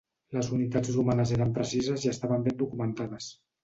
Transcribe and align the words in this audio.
Les 0.37 0.47
unitats 0.55 0.91
romanes 0.95 1.35
eren 1.37 1.53
precises 1.61 2.09
i 2.09 2.13
estaven 2.17 2.51
ben 2.51 2.63
documentades. 2.67 3.35